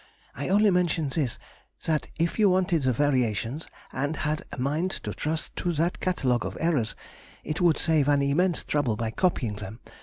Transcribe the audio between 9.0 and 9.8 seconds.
copying them.